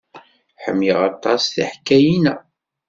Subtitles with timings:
[0.63, 2.35] Ḥemmleɣ aṭas tiḥkayin-a.